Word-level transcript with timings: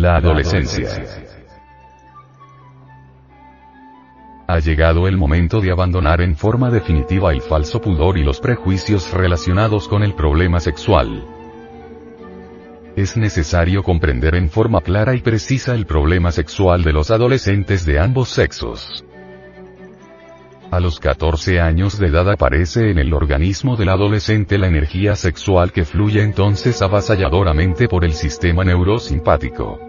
La 0.00 0.14
adolescencia. 0.14 0.88
Ha 4.46 4.60
llegado 4.60 5.08
el 5.08 5.16
momento 5.16 5.60
de 5.60 5.72
abandonar 5.72 6.20
en 6.20 6.36
forma 6.36 6.70
definitiva 6.70 7.32
el 7.32 7.40
falso 7.42 7.80
pudor 7.80 8.16
y 8.16 8.22
los 8.22 8.38
prejuicios 8.38 9.12
relacionados 9.12 9.88
con 9.88 10.04
el 10.04 10.14
problema 10.14 10.60
sexual. 10.60 11.26
Es 12.94 13.16
necesario 13.16 13.82
comprender 13.82 14.36
en 14.36 14.48
forma 14.48 14.82
clara 14.82 15.16
y 15.16 15.20
precisa 15.20 15.74
el 15.74 15.84
problema 15.84 16.30
sexual 16.30 16.84
de 16.84 16.92
los 16.92 17.10
adolescentes 17.10 17.84
de 17.84 17.98
ambos 17.98 18.28
sexos. 18.28 19.04
A 20.70 20.78
los 20.78 21.00
14 21.00 21.60
años 21.60 21.98
de 21.98 22.06
edad 22.06 22.30
aparece 22.30 22.92
en 22.92 22.98
el 22.98 23.12
organismo 23.12 23.74
del 23.74 23.88
adolescente 23.88 24.58
la 24.58 24.68
energía 24.68 25.16
sexual 25.16 25.72
que 25.72 25.84
fluye 25.84 26.22
entonces 26.22 26.82
avasalladoramente 26.82 27.88
por 27.88 28.04
el 28.04 28.12
sistema 28.12 28.62
neurosimpático. 28.62 29.87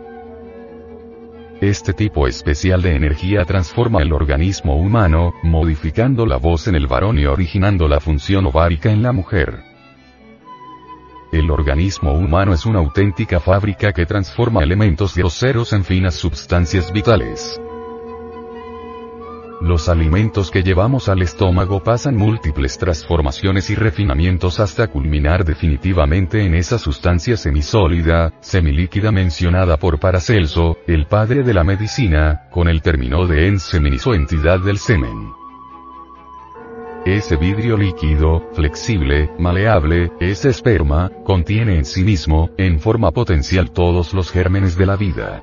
Este 1.62 1.92
tipo 1.94 2.26
especial 2.26 2.82
de 2.82 2.96
energía 2.96 3.44
transforma 3.44 4.02
el 4.02 4.14
organismo 4.14 4.78
humano, 4.78 5.34
modificando 5.44 6.26
la 6.26 6.38
voz 6.38 6.70
en 6.70 6.76
el 6.76 6.88
varón 6.88 7.20
y 7.20 7.26
originando 7.26 7.90
la 7.90 8.00
función 8.00 8.46
ovárica 8.46 8.90
en 8.92 9.04
la 9.04 9.12
mujer. 9.12 9.60
El 11.34 11.52
organismo 11.52 12.14
humano 12.14 12.54
es 12.54 12.66
una 12.66 12.80
auténtica 12.80 13.42
fábrica 13.42 13.92
que 13.92 14.06
transforma 14.06 14.64
elementos 14.64 15.16
groseros 15.16 15.74
en 15.74 15.84
finas 15.84 16.16
sustancias 16.16 16.94
vitales. 16.94 17.60
Los 19.62 19.90
alimentos 19.90 20.52
que 20.52 20.64
llevamos 20.64 21.10
al 21.10 21.22
estómago 21.22 21.84
pasan 21.84 22.16
múltiples 22.16 22.78
transformaciones 22.78 23.70
y 23.70 23.76
refinamientos 23.76 24.62
hasta 24.62 24.88
culminar 24.88 25.44
definitivamente 25.44 26.46
en 26.46 26.56
esa 26.56 26.80
sustancia 26.80 27.36
semisólida, 27.36 28.32
semilíquida 28.40 29.12
mencionada 29.12 29.76
por 29.76 30.00
Paracelso, 30.00 30.78
el 30.88 31.08
padre 31.08 31.44
de 31.44 31.54
la 31.54 31.66
medicina, 31.66 32.48
con 32.52 32.70
el 32.70 32.82
término 32.82 33.28
de 33.28 33.48
enseminizo 33.48 34.14
entidad 34.14 34.62
del 34.62 34.78
semen. 34.78 35.34
Ese 37.06 37.36
vidrio 37.36 37.76
líquido, 37.76 38.50
flexible, 38.54 39.30
maleable, 39.40 40.12
ese 40.22 40.50
esperma, 40.50 41.12
contiene 41.26 41.76
en 41.76 41.84
sí 41.84 42.06
mismo, 42.06 42.50
en 42.58 42.80
forma 42.80 43.12
potencial 43.12 43.72
todos 43.72 44.14
los 44.14 44.32
gérmenes 44.32 44.78
de 44.78 44.86
la 44.86 44.96
vida. 44.96 45.42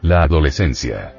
La 0.00 0.22
adolescencia. 0.22 1.15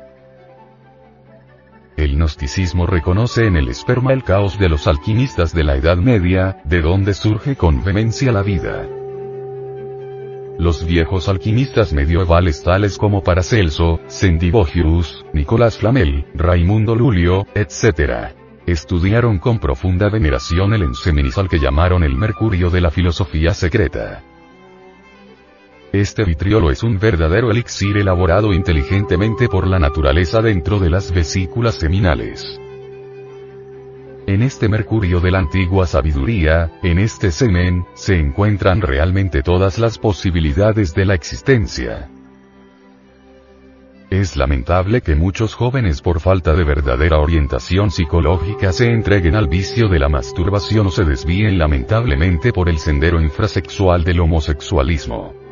El 1.98 2.16
gnosticismo 2.16 2.86
reconoce 2.86 3.48
en 3.48 3.56
el 3.56 3.70
esperma 3.70 4.14
el 4.14 4.24
caos 4.24 4.60
de 4.60 4.70
los 4.70 4.86
alquimistas 4.86 5.52
de 5.52 5.64
la 5.64 5.78
Edad 5.78 5.98
Media, 5.98 6.62
de 6.64 6.82
donde 6.84 7.16
surge 7.16 7.56
con 7.56 7.84
vehemencia 7.84 8.32
la 8.32 8.44
vida. 8.44 8.88
Los 10.60 10.86
viejos 10.86 11.28
alquimistas 11.28 11.94
medievales 11.94 12.62
tales 12.62 13.00
como 13.00 13.24
Paracelso, 13.24 14.00
Sendivogius, 14.06 15.26
Nicolás 15.34 15.80
Flamel, 15.80 16.28
Raimundo 16.36 16.94
Lulio, 16.94 17.48
etc. 17.56 18.36
Estudiaron 18.68 19.40
con 19.40 19.58
profunda 19.58 20.08
veneración 20.10 20.76
el 20.76 20.84
enseminizal 20.84 21.50
que 21.50 21.58
llamaron 21.58 22.04
el 22.04 22.16
mercurio 22.16 22.70
de 22.70 22.82
la 22.82 22.92
filosofía 22.92 23.56
secreta. 23.56 24.24
Este 25.94 26.26
vitriolo 26.26 26.70
es 26.70 26.84
un 26.84 27.00
verdadero 27.00 27.50
elixir 27.50 27.96
elaborado 27.98 28.54
inteligentemente 28.54 29.48
por 29.48 29.66
la 29.66 29.80
naturaleza 29.80 30.42
dentro 30.42 30.80
de 30.80 30.90
las 30.90 31.14
vesículas 31.14 31.76
seminales. 31.76 32.60
En 34.28 34.42
este 34.42 34.68
mercurio 34.68 35.22
de 35.22 35.32
la 35.32 35.40
antigua 35.40 35.88
sabiduría, 35.88 36.78
en 36.84 37.00
este 37.00 37.32
semen, 37.32 37.86
se 37.94 38.20
encuentran 38.20 38.82
realmente 38.82 39.42
todas 39.42 39.80
las 39.80 39.98
posibilidades 39.98 40.94
de 40.94 41.06
la 41.06 41.14
existencia. 41.14 42.10
Es 44.10 44.36
lamentable 44.36 45.00
que 45.00 45.16
muchos 45.16 45.56
jóvenes 45.56 46.02
por 46.02 46.20
falta 46.20 46.54
de 46.54 46.66
verdadera 46.66 47.20
orientación 47.20 47.92
psicológica 47.92 48.74
se 48.74 48.92
entreguen 48.92 49.36
al 49.36 49.48
vicio 49.48 49.88
de 49.88 50.00
la 50.00 50.10
masturbación 50.10 50.88
o 50.88 50.92
se 50.92 51.06
desvíen 51.06 51.58
lamentablemente 51.58 52.52
por 52.52 52.68
el 52.68 52.80
sendero 52.80 53.22
infrasexual 53.22 54.04
del 54.04 54.20
homosexualismo. 54.20 55.47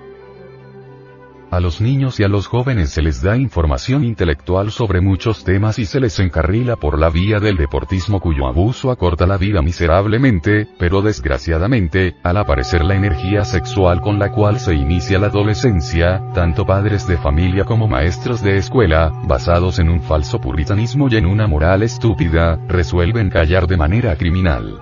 A 1.56 1.62
los 1.62 1.80
niños 1.80 2.20
y 2.20 2.24
a 2.26 2.28
los 2.28 2.48
jóvenes 2.48 2.90
se 2.90 3.02
les 3.02 3.22
da 3.22 3.38
información 3.38 4.04
intelectual 4.04 4.72
sobre 4.72 5.00
muchos 5.00 5.46
temas 5.46 5.80
y 5.80 5.86
se 5.86 6.02
les 6.02 6.20
encarrila 6.20 6.76
por 6.76 7.00
la 7.00 7.10
vía 7.10 7.40
del 7.40 7.56
deportismo 7.56 8.20
cuyo 8.20 8.46
abuso 8.48 8.92
acorta 8.92 9.26
la 9.26 9.38
vida 9.38 9.62
miserablemente, 9.62 10.68
pero 10.78 11.02
desgraciadamente, 11.02 12.18
al 12.24 12.36
aparecer 12.36 12.84
la 12.84 12.96
energía 12.96 13.46
sexual 13.46 14.02
con 14.02 14.20
la 14.20 14.34
cual 14.34 14.60
se 14.60 14.76
inicia 14.76 15.18
la 15.18 15.28
adolescencia, 15.28 16.22
tanto 16.34 16.66
padres 16.66 17.08
de 17.08 17.16
familia 17.16 17.64
como 17.64 17.88
maestros 17.88 18.44
de 18.44 18.58
escuela, 18.58 19.14
basados 19.24 19.80
en 19.80 19.88
un 19.88 20.02
falso 20.02 20.42
puritanismo 20.42 21.08
y 21.10 21.16
en 21.16 21.26
una 21.26 21.48
moral 21.48 21.84
estúpida, 21.84 22.60
resuelven 22.68 23.30
callar 23.30 23.66
de 23.66 23.78
manera 23.78 24.18
criminal. 24.18 24.82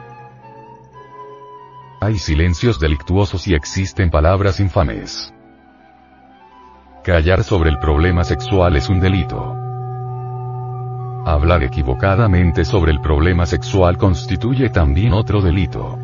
Hay 2.01 2.17
silencios 2.17 2.79
delictuosos 2.79 3.47
y 3.47 3.53
existen 3.53 4.09
palabras 4.09 4.59
infames. 4.59 5.31
Callar 7.03 7.43
sobre 7.43 7.69
el 7.69 7.79
problema 7.79 8.23
sexual 8.23 8.77
es 8.77 8.87
un 8.87 9.01
delito. 9.01 9.57
Hablar 11.25 11.61
equivocadamente 11.63 12.63
sobre 12.63 12.93
el 12.93 13.01
problema 13.01 13.45
sexual 13.45 13.97
constituye 13.97 14.69
también 14.69 15.11
otro 15.11 15.41
delito. 15.41 15.99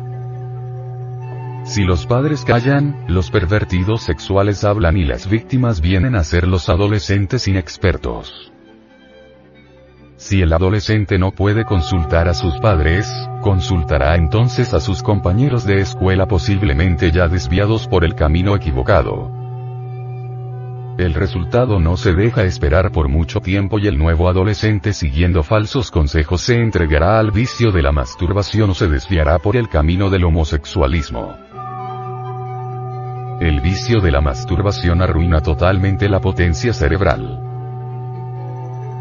Si 1.64 1.84
los 1.84 2.04
padres 2.04 2.44
callan, 2.44 3.06
los 3.08 3.30
pervertidos 3.30 4.02
sexuales 4.02 4.62
hablan 4.62 4.98
y 4.98 5.06
las 5.06 5.26
víctimas 5.26 5.80
vienen 5.80 6.16
a 6.16 6.22
ser 6.22 6.46
los 6.46 6.68
adolescentes 6.68 7.48
inexpertos. 7.48 8.52
Si 10.16 10.42
el 10.42 10.52
adolescente 10.52 11.18
no 11.18 11.30
puede 11.30 11.64
consultar 11.64 12.28
a 12.28 12.34
sus 12.34 12.58
padres, 12.58 13.10
consultará 13.40 14.16
entonces 14.16 14.74
a 14.74 14.80
sus 14.80 15.02
compañeros 15.02 15.64
de 15.64 15.80
escuela 15.80 16.28
posiblemente 16.28 17.10
ya 17.10 17.26
desviados 17.26 17.88
por 17.88 18.04
el 18.04 18.14
camino 18.14 18.54
equivocado. 18.54 19.39
El 21.00 21.14
resultado 21.14 21.80
no 21.80 21.96
se 21.96 22.12
deja 22.12 22.44
esperar 22.44 22.92
por 22.92 23.08
mucho 23.08 23.40
tiempo 23.40 23.78
y 23.78 23.86
el 23.86 23.96
nuevo 23.96 24.28
adolescente 24.28 24.92
siguiendo 24.92 25.42
falsos 25.42 25.90
consejos 25.90 26.42
se 26.42 26.56
entregará 26.56 27.18
al 27.18 27.30
vicio 27.30 27.72
de 27.72 27.80
la 27.80 27.90
masturbación 27.90 28.68
o 28.68 28.74
se 28.74 28.86
desviará 28.86 29.38
por 29.38 29.56
el 29.56 29.70
camino 29.70 30.10
del 30.10 30.24
homosexualismo. 30.24 31.38
El 33.40 33.62
vicio 33.62 34.02
de 34.02 34.10
la 34.10 34.20
masturbación 34.20 35.00
arruina 35.00 35.40
totalmente 35.40 36.06
la 36.06 36.20
potencia 36.20 36.74
cerebral. 36.74 37.40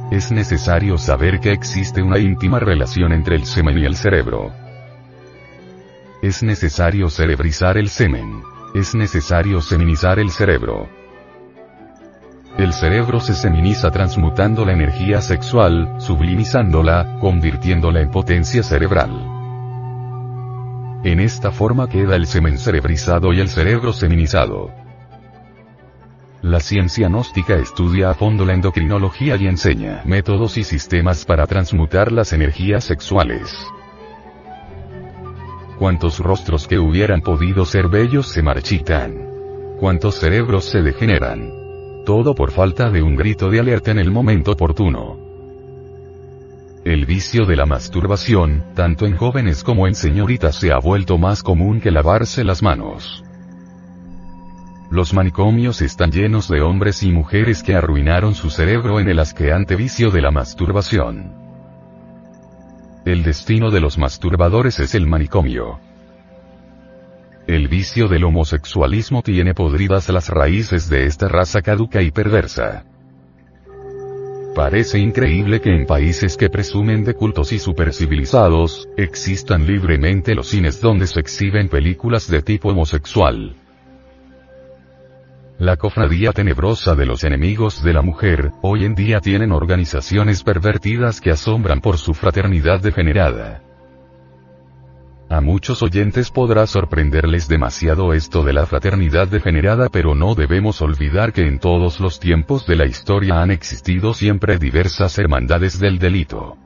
Es 0.10 0.32
necesario 0.32 0.98
saber 0.98 1.42
que 1.42 1.52
existe 1.52 2.02
una 2.02 2.18
íntima 2.18 2.60
relación 2.60 3.12
entre 3.12 3.36
el 3.36 3.46
semen 3.46 3.78
y 3.78 3.84
el 3.84 3.98
cerebro. 3.98 4.54
Es 6.22 6.44
necesario 6.44 7.10
cerebrizar 7.10 7.78
el 7.78 7.90
semen. 7.90 8.42
Es 8.74 8.96
necesario 8.96 9.60
seminizar 9.60 10.18
el 10.18 10.30
cerebro. 10.30 10.99
El 12.58 12.74
cerebro 12.74 13.20
se 13.20 13.36
seminiza 13.36 13.92
transmutando 13.92 14.66
la 14.66 14.74
energía 14.74 15.22
sexual, 15.22 15.96
sublimizándola, 16.00 17.18
convirtiéndola 17.20 18.02
en 18.02 18.12
potencia 18.12 18.64
cerebral. 18.64 19.12
En 21.04 21.20
esta 21.22 21.52
forma 21.52 21.88
queda 21.88 22.16
el 22.16 22.26
semen 22.26 22.58
cerebrizado 22.58 23.32
y 23.32 23.40
el 23.40 23.48
cerebro 23.48 23.94
seminizado. 23.94 24.72
La 26.42 26.60
ciencia 26.60 27.08
gnóstica 27.08 27.56
estudia 27.56 28.10
a 28.10 28.14
fondo 28.14 28.46
la 28.46 28.54
endocrinología 28.54 29.36
y 29.38 29.48
enseña 29.48 30.02
métodos 30.06 30.58
y 30.58 30.64
sistemas 30.64 31.26
para 31.26 31.46
transmutar 31.48 32.12
las 32.12 32.34
energías 32.34 32.84
sexuales. 32.84 33.68
Cuántos 35.78 36.20
rostros 36.20 36.68
que 36.68 36.80
hubieran 36.80 37.22
podido 37.22 37.64
ser 37.64 37.88
bellos 37.88 38.28
se 38.28 38.42
marchitan. 38.42 39.30
Cuántos 39.80 40.16
cerebros 40.16 40.66
se 40.66 40.82
degeneran 40.82 41.69
todo 42.10 42.34
por 42.34 42.50
falta 42.50 42.90
de 42.90 43.04
un 43.04 43.16
grito 43.16 43.52
de 43.52 43.60
alerta 43.60 43.92
en 43.92 44.00
el 44.00 44.10
momento 44.10 44.54
oportuno. 44.54 45.20
El 46.84 47.06
vicio 47.06 47.46
de 47.46 47.56
la 47.56 47.68
masturbación, 47.68 48.64
tanto 48.74 49.06
en 49.06 49.16
jóvenes 49.16 49.64
como 49.64 49.86
en 49.86 49.94
señoritas 49.94 50.56
se 50.56 50.72
ha 50.72 50.80
vuelto 50.80 51.20
más 51.20 51.44
común 51.44 51.80
que 51.80 51.92
lavarse 51.92 52.44
las 52.44 52.64
manos. 52.64 53.24
Los 54.90 55.14
manicomios 55.14 55.84
están 55.84 56.10
llenos 56.10 56.48
de 56.48 56.62
hombres 56.62 57.04
y 57.04 57.12
mujeres 57.12 57.62
que 57.62 57.76
arruinaron 57.76 58.34
su 58.34 58.50
cerebro 58.50 59.00
en 59.00 59.08
el 59.08 59.20
asqueante 59.20 59.76
vicio 59.76 60.10
de 60.10 60.22
la 60.24 60.32
masturbación. 60.32 61.36
El 63.06 63.22
destino 63.22 63.70
de 63.70 63.82
los 63.82 64.00
masturbadores 64.00 64.80
es 64.80 64.96
el 64.96 65.06
manicomio. 65.06 65.80
El 67.50 67.68
vicio 67.68 68.08
del 68.08 68.26
homosexualismo 68.26 69.24
tiene 69.24 69.56
podridas 69.56 70.08
las 70.10 70.30
raíces 70.30 70.88
de 70.88 71.08
esta 71.08 71.28
raza 71.28 71.64
caduca 71.64 72.00
y 72.04 72.12
perversa. 72.12 72.86
Parece 74.54 75.00
increíble 75.00 75.60
que 75.60 75.76
en 75.76 75.88
países 75.88 76.38
que 76.38 76.52
presumen 76.52 77.04
de 77.04 77.16
cultos 77.16 77.52
y 77.52 77.58
supercivilizados, 77.58 78.88
existan 78.98 79.66
libremente 79.66 80.36
los 80.36 80.50
cines 80.50 80.80
donde 80.80 81.08
se 81.08 81.22
exhiben 81.22 81.70
películas 81.70 82.30
de 82.30 82.44
tipo 82.44 82.70
homosexual. 82.70 83.56
La 85.58 85.76
cofradía 85.76 86.34
tenebrosa 86.34 86.94
de 86.94 87.08
los 87.08 87.24
enemigos 87.24 87.82
de 87.82 87.94
la 87.94 88.04
mujer, 88.04 88.52
hoy 88.62 88.86
en 88.86 88.94
día 88.94 89.22
tienen 89.22 89.54
organizaciones 89.54 90.44
pervertidas 90.44 91.20
que 91.20 91.32
asombran 91.32 91.82
por 91.82 91.98
su 91.98 92.14
fraternidad 92.14 92.80
degenerada. 92.80 93.64
A 95.30 95.42
muchos 95.42 95.84
oyentes 95.84 96.32
podrá 96.32 96.66
sorprenderles 96.66 97.48
demasiado 97.48 98.14
esto 98.14 98.44
de 98.44 98.52
la 98.52 98.66
fraternidad 98.66 99.28
degenerada 99.28 99.88
pero 99.90 100.16
no 100.16 100.34
debemos 100.34 100.82
olvidar 100.82 101.34
que 101.34 101.46
en 101.46 101.60
todos 101.60 102.00
los 102.00 102.20
tiempos 102.20 102.66
de 102.66 102.76
la 102.76 102.88
historia 102.88 103.40
han 103.40 103.52
existido 103.52 104.16
siempre 104.16 104.58
diversas 104.58 105.20
hermandades 105.20 105.80
del 105.80 106.00
delito. 106.00 106.58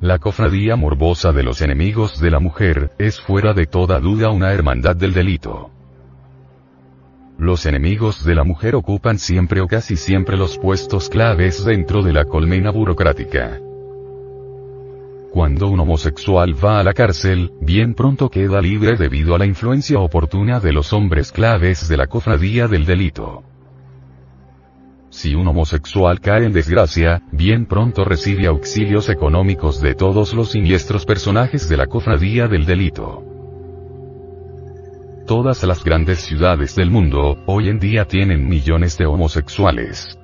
La 0.00 0.18
cofradía 0.18 0.76
morbosa 0.76 1.32
de 1.32 1.42
los 1.42 1.60
enemigos 1.60 2.20
de 2.20 2.30
la 2.30 2.40
mujer, 2.40 2.92
es 2.98 3.20
fuera 3.20 3.52
de 3.52 3.66
toda 3.66 4.00
duda 4.00 4.30
una 4.30 4.54
hermandad 4.54 4.96
del 4.96 5.12
delito. 5.12 5.70
Los 7.36 7.66
enemigos 7.66 8.24
de 8.24 8.34
la 8.34 8.44
mujer 8.44 8.76
ocupan 8.76 9.18
siempre 9.18 9.60
o 9.60 9.66
casi 9.66 9.96
siempre 9.96 10.38
los 10.38 10.56
puestos 10.56 11.10
claves 11.10 11.66
dentro 11.66 12.02
de 12.02 12.14
la 12.14 12.24
colmena 12.24 12.70
burocrática. 12.70 13.60
Cuando 15.34 15.66
un 15.66 15.80
homosexual 15.80 16.54
va 16.64 16.78
a 16.78 16.84
la 16.84 16.92
cárcel, 16.92 17.50
bien 17.60 17.94
pronto 17.94 18.30
queda 18.30 18.62
libre 18.62 18.96
debido 18.96 19.34
a 19.34 19.38
la 19.38 19.46
influencia 19.46 19.98
oportuna 19.98 20.60
de 20.60 20.72
los 20.72 20.92
hombres 20.92 21.32
claves 21.32 21.88
de 21.88 21.96
la 21.96 22.06
cofradía 22.06 22.68
del 22.68 22.86
delito. 22.86 23.42
Si 25.10 25.34
un 25.34 25.48
homosexual 25.48 26.20
cae 26.20 26.44
en 26.44 26.52
desgracia, 26.52 27.20
bien 27.32 27.66
pronto 27.66 28.04
recibe 28.04 28.46
auxilios 28.46 29.08
económicos 29.08 29.80
de 29.80 29.96
todos 29.96 30.34
los 30.34 30.52
siniestros 30.52 31.04
personajes 31.04 31.68
de 31.68 31.78
la 31.78 31.88
cofradía 31.88 32.46
del 32.46 32.64
delito. 32.64 33.24
Todas 35.26 35.64
las 35.64 35.82
grandes 35.82 36.20
ciudades 36.20 36.76
del 36.76 36.92
mundo, 36.92 37.42
hoy 37.46 37.70
en 37.70 37.80
día 37.80 38.04
tienen 38.04 38.48
millones 38.48 38.96
de 38.98 39.06
homosexuales. 39.06 40.16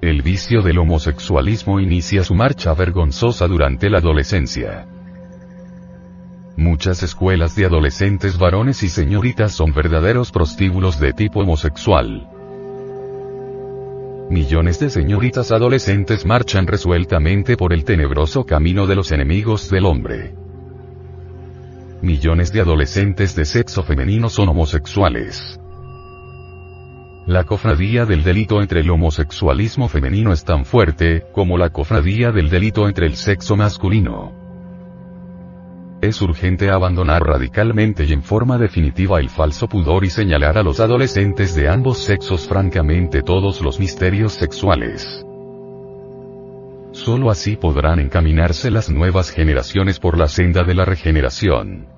El 0.00 0.22
vicio 0.22 0.62
del 0.62 0.78
homosexualismo 0.78 1.80
inicia 1.80 2.22
su 2.22 2.32
marcha 2.32 2.72
vergonzosa 2.72 3.48
durante 3.48 3.90
la 3.90 3.98
adolescencia. 3.98 4.86
Muchas 6.56 7.02
escuelas 7.02 7.56
de 7.56 7.64
adolescentes 7.64 8.38
varones 8.38 8.84
y 8.84 8.90
señoritas 8.90 9.52
son 9.52 9.72
verdaderos 9.72 10.30
prostíbulos 10.30 11.00
de 11.00 11.12
tipo 11.14 11.40
homosexual. 11.40 12.28
Millones 14.30 14.78
de 14.78 14.90
señoritas 14.90 15.50
adolescentes 15.50 16.24
marchan 16.24 16.68
resueltamente 16.68 17.56
por 17.56 17.72
el 17.72 17.84
tenebroso 17.84 18.44
camino 18.44 18.86
de 18.86 18.94
los 18.94 19.10
enemigos 19.10 19.68
del 19.68 19.84
hombre. 19.84 20.34
Millones 22.02 22.52
de 22.52 22.60
adolescentes 22.60 23.34
de 23.34 23.44
sexo 23.44 23.82
femenino 23.82 24.28
son 24.28 24.48
homosexuales. 24.48 25.58
La 27.28 27.44
cofradía 27.44 28.06
del 28.06 28.24
delito 28.24 28.62
entre 28.62 28.80
el 28.80 28.88
homosexualismo 28.88 29.86
femenino 29.88 30.32
es 30.32 30.46
tan 30.46 30.64
fuerte, 30.64 31.26
como 31.30 31.58
la 31.58 31.68
cofradía 31.68 32.32
del 32.32 32.48
delito 32.48 32.88
entre 32.88 33.04
el 33.04 33.16
sexo 33.16 33.54
masculino. 33.54 34.32
Es 36.00 36.22
urgente 36.22 36.70
abandonar 36.70 37.22
radicalmente 37.22 38.06
y 38.06 38.14
en 38.14 38.22
forma 38.22 38.56
definitiva 38.56 39.20
el 39.20 39.28
falso 39.28 39.68
pudor 39.68 40.06
y 40.06 40.08
señalar 40.08 40.56
a 40.56 40.62
los 40.62 40.80
adolescentes 40.80 41.54
de 41.54 41.68
ambos 41.68 41.98
sexos 41.98 42.48
francamente 42.48 43.22
todos 43.22 43.60
los 43.60 43.78
misterios 43.78 44.32
sexuales. 44.32 45.26
Solo 46.92 47.30
así 47.30 47.56
podrán 47.56 48.00
encaminarse 48.00 48.70
las 48.70 48.88
nuevas 48.88 49.30
generaciones 49.32 50.00
por 50.00 50.16
la 50.16 50.28
senda 50.28 50.64
de 50.64 50.74
la 50.74 50.86
regeneración. 50.86 51.97